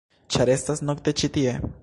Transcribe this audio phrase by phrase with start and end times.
[0.35, 1.57] ĉar estas nokte ĉi tie-.